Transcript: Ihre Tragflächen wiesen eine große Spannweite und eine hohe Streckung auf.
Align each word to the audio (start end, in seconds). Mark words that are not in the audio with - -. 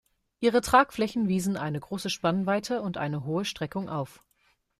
Ihre 0.39 0.61
Tragflächen 0.61 1.27
wiesen 1.27 1.57
eine 1.57 1.79
große 1.79 2.09
Spannweite 2.09 2.81
und 2.81 2.97
eine 2.97 3.23
hohe 3.23 3.45
Streckung 3.45 3.87
auf. 3.87 4.23